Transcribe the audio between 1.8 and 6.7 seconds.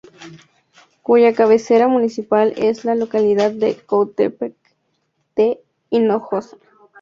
municipal es la localidad de Cuautepec de Hinojosa.